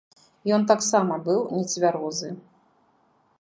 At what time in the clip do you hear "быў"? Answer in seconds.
1.27-1.39